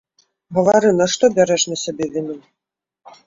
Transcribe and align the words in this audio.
Гавары, 0.57 0.89
нашто 1.01 1.29
бярэш 1.35 1.65
на 1.71 1.77
сябе 1.83 2.05
віну?! 2.15 2.35